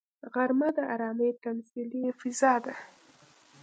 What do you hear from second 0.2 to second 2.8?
غرمه د ارامي تمثیلي فضا ده